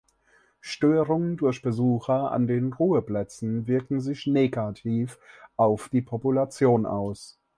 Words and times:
Störungen 0.61 1.37
durch 1.37 1.61
Besucher 1.61 2.31
an 2.31 2.47
den 2.47 2.73
Ruheplätzen 2.73 3.67
wirken 3.67 4.01
sich 4.01 4.25
negativ 4.25 5.19
auf 5.57 5.89
die 5.89 6.01
Population 6.01 6.87
aus. 6.87 7.37